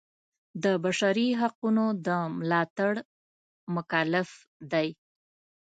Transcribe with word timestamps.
د 0.63 0.65
بشري 0.83 1.27
حقونو 1.41 1.85
د 2.05 2.07
ملاتړ 2.37 2.93
مکلف 3.75 4.29
دی. 4.71 4.87